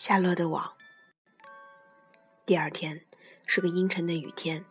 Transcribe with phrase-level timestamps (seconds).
[0.00, 0.72] 下落的网。
[2.46, 3.04] 第二天
[3.44, 4.64] 是个阴沉的雨天，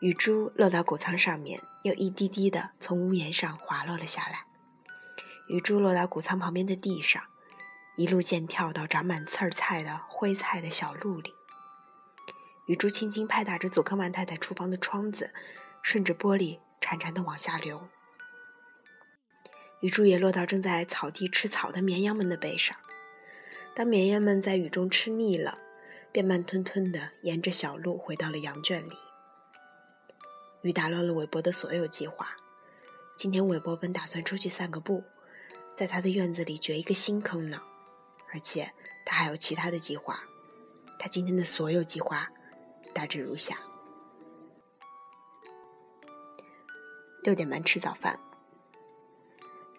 [0.00, 4.44] 雨珠落到谷仓上面，又一滴滴的从屋檐上滑落了下来。
[5.48, 7.24] 雨珠落到谷仓旁边的地上，
[7.96, 11.32] 一路渐跳到长满刺儿菜的灰菜的小路里。
[12.66, 15.32] 雨珠轻轻拍打着佐克曼太太厨房的窗子，
[15.80, 17.88] 顺着玻璃潺潺的往下流。
[19.80, 22.76] 雨珠也落到正在草地吃草的绵羊们的背上。
[23.74, 25.58] 当绵羊们在雨中吃腻了，
[26.12, 28.96] 便慢吞吞地沿着小路回到了羊圈里。
[30.62, 32.36] 雨打乱了韦伯的所有计划。
[33.16, 35.02] 今天韦伯本打算出去散个步，
[35.76, 37.60] 在他的院子里掘一个新坑呢，
[38.32, 38.72] 而且
[39.04, 40.22] 他还有其他的计划。
[40.98, 42.30] 他今天的所有计划
[42.92, 43.58] 大致如下：
[47.22, 48.20] 六点半吃早饭。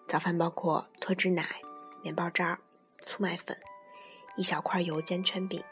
[0.06, 1.60] 早饭包括脱脂奶、
[2.02, 2.60] 面包渣、
[3.00, 3.56] 粗麦粉。
[4.36, 5.64] 一小块油煎圈饼，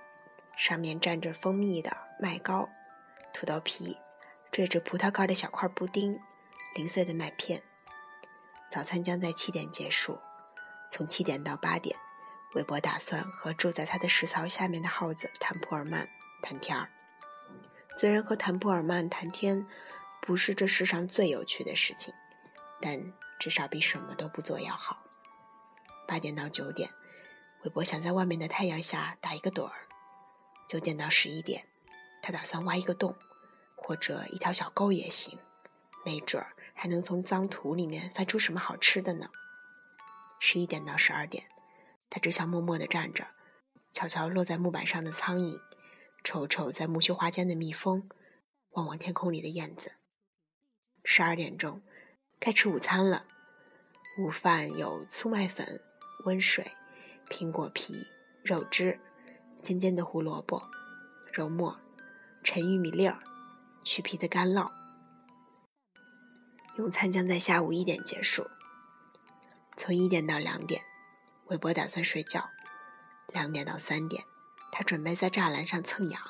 [0.57, 2.69] 上面蘸着蜂蜜的麦糕，
[3.35, 3.99] 土豆皮，
[4.51, 6.19] 缀着葡萄干的小块布丁，
[6.75, 7.63] 零碎的麦片。
[8.71, 10.19] 早餐将在七点结束。
[10.91, 11.95] 从七点到八点，
[12.55, 16.09] 韦伯打算和住在他的食槽下面的耗子坦普尔曼
[16.41, 16.89] 谈天儿。
[17.91, 19.67] 虽然和坦普尔曼谈天
[20.23, 22.15] 不是这世上最有趣的事情，
[22.81, 25.03] 但至少比什么都不做要好。
[26.09, 26.89] 八点到九点。
[27.65, 29.73] 韦伯想在外面的太阳下打一个盹儿。
[30.69, 31.67] 九点到十一点，
[32.23, 33.17] 他打算挖一个洞，
[33.75, 35.39] 或者一条小沟也行，
[36.05, 39.31] 没准儿还能从脏土里面翻出什么好吃的呢。
[40.41, 41.45] 十一点到十二点，
[42.11, 43.29] 他只想默默地站着，
[43.93, 45.59] 瞧瞧落在木板上的苍蝇，
[46.23, 48.11] 瞅瞅在木须花间的蜜蜂，
[48.73, 49.93] 望望天空里的燕子。
[51.03, 51.83] 十二点钟，
[52.39, 53.25] 该吃午餐了。
[54.19, 55.81] 午饭有粗麦粉、
[56.27, 56.71] 温水。
[57.29, 58.07] 苹果皮、
[58.43, 59.01] 肉汁、
[59.63, 60.63] 尖尖的胡萝卜、
[61.33, 61.79] 肉末、
[62.43, 63.19] 陈玉米粒儿、
[63.83, 64.71] 去皮的干酪。
[66.77, 68.47] 用餐将在下午一点结束。
[69.77, 70.83] 从一点到两点，
[71.47, 72.51] 韦伯打算睡觉；
[73.29, 74.25] 两点到三点，
[74.71, 76.21] 他准备在栅栏上蹭痒；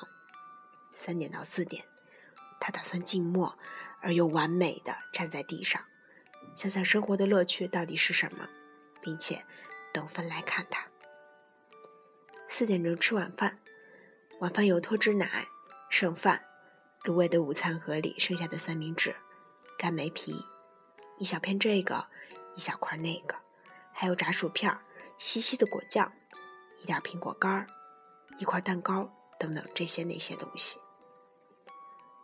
[0.93, 1.85] 三点到四点，
[2.59, 3.57] 他打算静默
[4.01, 5.83] 而又完美的站在地上，
[6.55, 8.47] 想想生活的乐趣到底是什么，
[9.01, 9.45] 并且。
[9.95, 10.85] 等分来看他。
[12.49, 13.61] 四点钟吃晚饭，
[14.41, 15.47] 晚饭有脱脂奶、
[15.89, 16.43] 剩饭、
[17.05, 19.15] 卤味的午餐盒里剩下的三明治、
[19.79, 20.43] 干梅皮，
[21.17, 22.07] 一小片这个，
[22.57, 23.37] 一小块那个，
[23.93, 24.77] 还有炸薯片、
[25.17, 26.11] 稀稀的果酱、
[26.81, 27.65] 一点苹果干、
[28.37, 30.77] 一块蛋糕等等这些那些东西。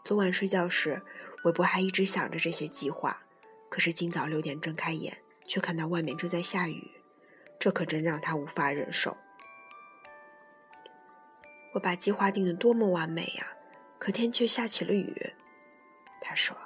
[0.04, 1.02] 昨晚睡觉时，
[1.46, 3.22] 韦伯还一直想着这些计划，
[3.70, 6.92] 可是今早六点睁开眼，却看到外面正在下雨。
[7.62, 9.16] 这可真让他无法忍受。
[11.76, 13.46] 我把计划定得多么完美呀，
[14.00, 15.34] 可天却下起了雨。
[16.20, 16.58] 他说，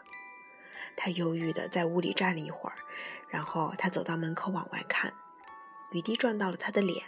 [0.95, 2.77] 他忧郁地在屋里站了一会儿，
[3.27, 5.13] 然后他走到门口往外看，
[5.91, 7.03] 雨滴撞到了他的脸。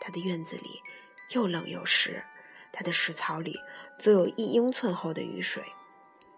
[0.00, 0.82] 他的院子里
[1.30, 2.24] 又冷又湿，
[2.72, 3.56] 他的食槽里
[4.00, 5.62] 足有一英寸厚的雨水。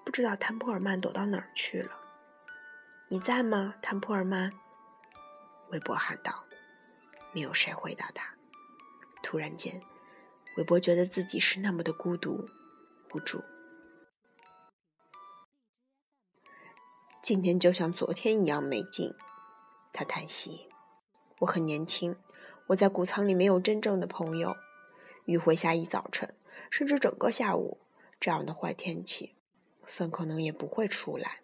[0.05, 1.93] 不知道坦普尔曼躲到哪儿去了？
[3.09, 4.53] 你在吗，坦普尔曼？
[5.71, 6.45] 韦伯喊道。
[7.33, 8.34] 没有谁回答他。
[9.22, 9.83] 突然间，
[10.56, 12.49] 韦伯觉得自己是那么的孤独、
[13.15, 13.43] 无助。
[17.22, 19.15] 今天就像昨天一样没劲，
[19.93, 20.69] 他叹息。
[21.41, 22.17] 我很年轻，
[22.69, 24.56] 我在谷仓里没有真正的朋友。
[25.27, 26.34] 雨会下一早晨，
[26.71, 27.81] 甚至整个下午。
[28.19, 29.37] 这样的坏天气，
[29.84, 31.43] 粪可能也不会出来。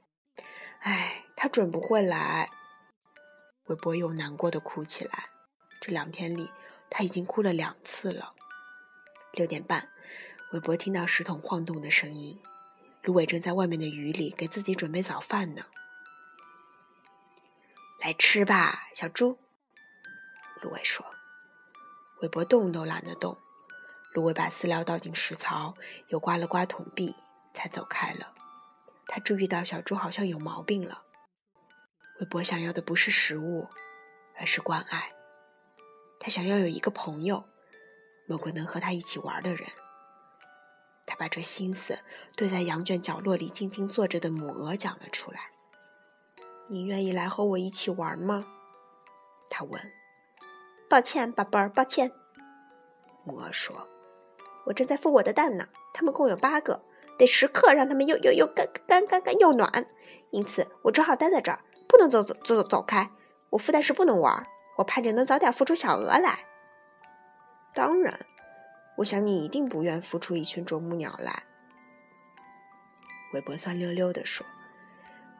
[0.81, 2.49] 唉，他准不会来。
[3.67, 5.34] 韦伯又难过的哭起来。
[5.87, 6.51] 这两天里，
[6.89, 8.33] 他已经哭了两次了。
[9.33, 9.91] 六点半，
[10.53, 12.41] 韦伯听到石桶晃动的声音，
[13.03, 15.67] 芦苇正在外面的雨里给自己准备早饭呢。
[18.01, 19.39] 来吃吧，小猪。
[20.63, 21.05] 芦苇说。
[22.23, 23.37] 韦伯动都懒得动。
[24.15, 25.75] 芦苇把饲料倒进食槽，
[26.09, 27.15] 又刮了刮桶壁，
[27.53, 28.33] 才走开了。
[29.07, 31.03] 他注意到小猪好像有毛病了。
[32.21, 33.69] 韦伯想要的不是食物，
[34.39, 35.11] 而是关爱。
[36.25, 37.45] 他想要有一个朋友，
[38.25, 39.69] 某个能和他一起玩的人。
[41.05, 41.99] 他把这心思
[42.35, 45.51] 对在羊圈角落里静静坐着的母鹅讲了出来。
[46.69, 48.47] “你愿意来和我一起玩吗？”
[49.53, 49.93] 他问。
[50.89, 52.11] “抱歉，宝贝儿，抱歉。”
[53.23, 53.87] 母鹅说
[54.65, 56.81] ，“我正在孵我的蛋呢，它们共有八个，
[57.19, 59.87] 得时刻让它们又又又干干干干又暖，
[60.31, 63.11] 因此我只好待在这儿，不能走走走走走开。
[63.51, 64.43] 我孵蛋时不能玩。”
[64.77, 66.41] 我盼着能早点孵出小鹅来。
[67.73, 68.19] 当然，
[68.99, 71.45] 我想你一定不愿孵出一群啄木鸟来。”
[73.35, 74.47] 韦伯酸溜溜地说。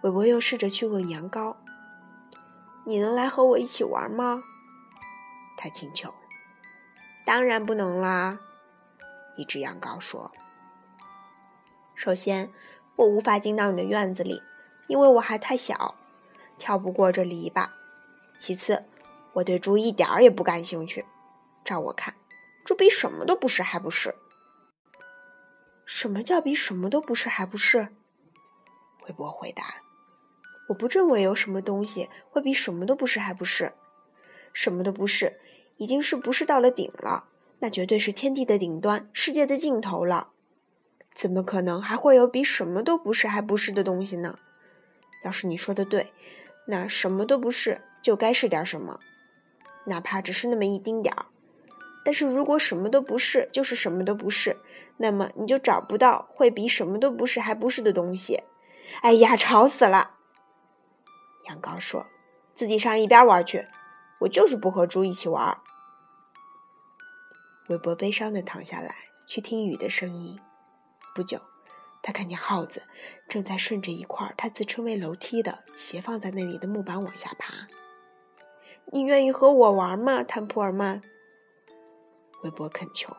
[0.03, 1.57] 韦伯又试着去问羊羔
[2.85, 4.43] ：“你能来和我一起玩吗？”
[5.57, 6.13] 他请求。
[7.25, 8.39] “当然不能啦。”
[9.39, 10.31] 一只羊羔说。
[11.97, 12.53] “首先，
[12.97, 14.43] 我无法进到你的院子里，
[14.89, 15.95] 因为我还太小，
[16.59, 17.71] 跳不过这篱笆。
[18.39, 18.85] 其次，
[19.35, 21.05] 我对猪一点儿也不感兴趣。
[21.65, 22.15] 照我看，
[22.65, 24.15] 猪比什么都不是，还不是？
[25.87, 27.89] 什么叫比什么都不是，还不是？”
[29.07, 29.77] 韦伯回答。
[30.69, 33.75] 我不认为有什么东西会比什么都不是还不是，
[34.55, 35.39] 什么都不是，
[35.77, 37.25] 已经是不是到了顶了，
[37.59, 40.29] 那绝对是天地的顶端，世界的尽头了。
[41.15, 44.39] 怎么可能还会有比什么都不是还不是的东西呢？
[45.23, 46.13] 要是你说的对，
[46.69, 48.99] 那什么都不是就该是点什么，
[49.87, 51.27] 哪怕只是那么一丁点儿。
[52.05, 54.59] 但是如果什么都不是就是什么都不是，
[54.99, 58.43] 那么你就找不到会比什么都不是还不是的东西。
[59.01, 60.11] 哎呀，吵死了！
[61.47, 62.07] 羊羔说
[62.55, 63.67] ：“自己上一边玩去，
[64.21, 65.59] 我就是不和猪一起玩。”
[67.69, 68.95] 韦伯悲伤的躺下来，
[69.27, 70.39] 去听雨的声音。
[71.15, 71.41] 不久，
[72.03, 72.83] 他看见耗子
[73.29, 77.55] 正在顺着一块他自称为楼梯的斜放在那里的木板往下爬。
[78.93, 81.01] “你愿意和我玩吗，坦普尔曼？”
[82.43, 83.15] 韦伯恳求。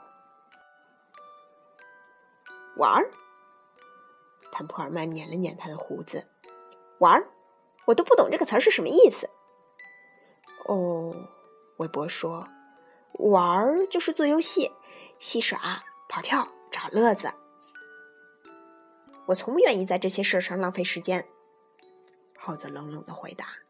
[2.77, 3.09] “玩儿？”
[4.51, 6.25] 坦普尔曼捻了捻他的胡子
[6.99, 7.27] ，“玩儿？”
[7.85, 9.29] 我都不懂这个词儿是什么意思。
[10.65, 11.13] 哦，
[11.77, 12.47] 韦伯说
[13.19, 14.71] ：“玩儿就是做游戏、
[15.19, 17.31] 戏耍、跑跳、找乐子。”
[19.27, 21.27] 我从不愿意在这些事上浪费时间。”
[22.37, 23.47] 耗子冷冷的回答。“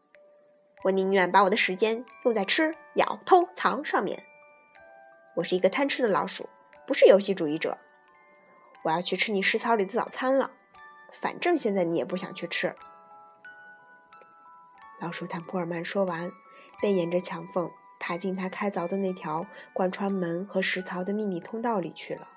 [0.84, 4.24] 我宁愿把我的时间用在吃、咬、偷、藏上面。
[5.36, 6.48] 我是一个贪吃的老鼠，
[6.86, 7.78] 不是游戏主义者。
[8.84, 10.52] 我要去吃你食槽里的早餐了，
[11.20, 12.74] 反正现在你也不想去吃。”
[15.00, 16.30] 老鼠坦普尔曼说完，
[16.80, 22.28] 便沿着墙缝爬进他开凿的那条贯穿门和食槽的秘密通道里去了。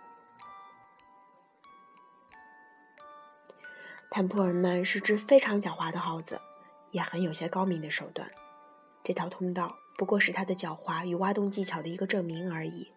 [4.09, 6.41] 坦普尔曼是只非常狡猾的耗子，
[6.91, 8.29] 也很有些高明的手段。
[9.03, 12.91] 这条通道不过是他的狡猾与挖洞技巧的一个证明而已。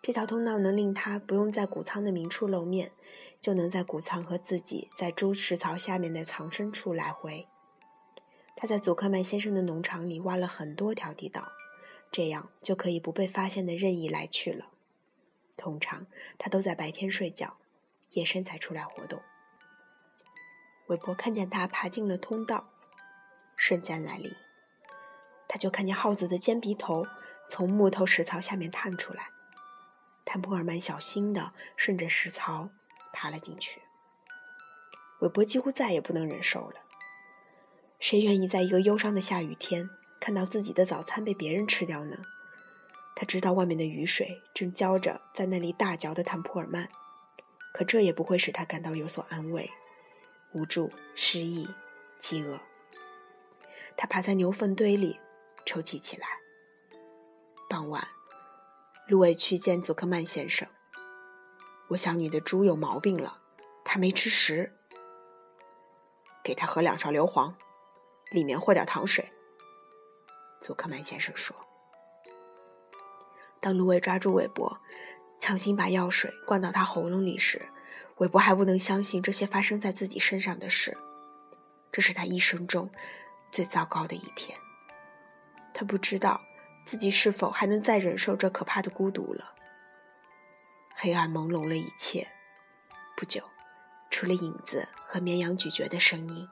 [0.00, 2.92] 这条通道能令他不用在谷仓的明处露面，
[3.40, 7.48] 就能在谷仓和自己在猪食槽下面的藏身处来回。
[8.56, 11.52] 他在祖克曼先生的农场里挖了很多条地道，
[12.10, 14.66] 这样就可以不被发现的任意来去了。
[15.56, 16.06] 通常
[16.38, 17.58] 他都在白天睡觉，
[18.10, 19.20] 夜深才出来活动。
[20.88, 22.70] 韦伯看见他爬进了通道，
[23.56, 24.34] 瞬间来临，
[25.46, 27.06] 他就看见耗子的尖鼻头
[27.50, 29.28] 从木头石槽下面探出来。
[30.24, 32.70] 坦普尔曼小心地顺着石槽
[33.12, 33.82] 爬了进去。
[35.20, 36.76] 韦伯几乎再也不能忍受了。
[38.00, 42.18] 谁愿意在一个忧伤的下雨天看到自己的早餐被别人吃掉呢？
[43.14, 46.88] 他知道外面的雨水正浇着在那里大嚼的坦普尔曼，
[47.74, 49.70] 可这也不会使他感到有所安慰。
[50.58, 51.68] 无助、失意、
[52.18, 52.58] 饥饿，
[53.96, 55.20] 他趴在牛粪堆里
[55.64, 56.26] 抽泣起来。
[57.70, 58.08] 傍晚，
[59.06, 60.66] 路伟去见佐克曼先生。
[61.90, 63.40] 我想你的猪有毛病了，
[63.84, 64.74] 它没吃食。
[66.42, 67.54] 给他喝两勺硫磺。
[68.30, 69.30] 里面和点糖水。
[70.60, 71.56] 佐克曼先生说
[73.58, 74.80] ：“当芦苇抓住韦伯，
[75.38, 77.70] 强行把药水灌到他喉咙里时，
[78.18, 80.96] 韦伯还不能相信这些发生在自己身上的事。
[81.90, 82.90] 这是他一生中
[83.50, 84.58] 最糟糕的一天。
[85.72, 86.40] 他不知道
[86.84, 89.54] 自己是否还能再忍受这可怕的孤独了。
[90.94, 92.28] 黑暗朦胧了一切。
[93.16, 93.42] 不久，
[94.10, 96.48] 除了影子和绵羊咀嚼的声音。”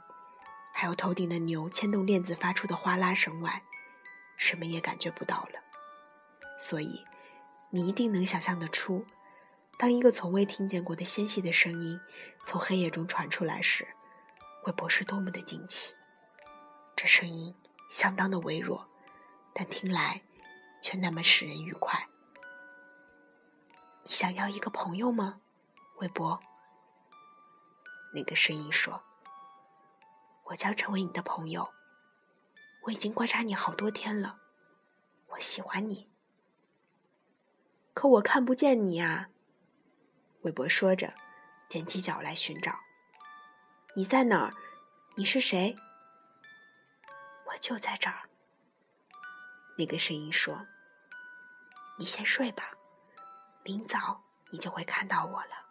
[0.79, 3.63] 还有头顶的牛牵动链子发出的哗啦声外，
[4.37, 5.59] 什么也感觉不到了。
[6.61, 7.03] 所以，
[7.71, 9.07] 你一定能想象得出，
[9.79, 12.01] 当一个从未听见过的纤细的声音
[12.45, 13.87] 从黑夜中传出来时，
[14.65, 15.95] 韦伯是多么的惊奇。
[16.95, 17.55] 这声音
[17.91, 18.89] 相当的微弱，
[19.53, 20.23] 但听来
[20.81, 22.09] 却那么使人愉快。
[24.05, 25.41] 你想要一个朋友吗，
[25.97, 26.41] 韦伯？
[28.15, 29.03] 那个声音说。
[30.45, 31.69] 我将成为你的朋友。
[32.85, 34.39] 我已经观察你好多天了，
[35.31, 36.09] 我喜欢你。
[37.93, 39.29] 可我看不见你啊！
[40.43, 41.13] 韦伯说着，
[41.71, 42.79] 踮起脚来寻找。
[43.95, 44.55] 你在哪儿？
[45.17, 45.77] 你是谁？
[47.47, 48.29] 我就在这儿。
[49.79, 50.67] 那个声音说
[51.99, 52.71] ：“你先睡吧，
[53.65, 55.66] 明早你就会看到我了。